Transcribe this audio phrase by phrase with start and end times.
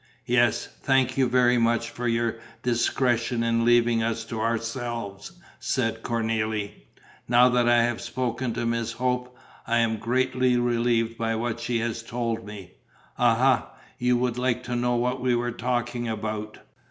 [0.25, 6.71] "Yes; thank you very much for your discretion in leaving us to ourselves," said Cornélie.
[7.27, 9.37] "Now that I have spoken to Miss Hope,
[9.67, 12.77] I am greatly relieved by what she has told me.
[13.19, 16.57] Aha, you would like to know what we were talking about!"